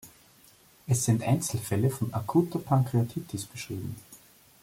[0.87, 3.95] Es sind Einzelfälle von akuter Pankreatitis beschrieben.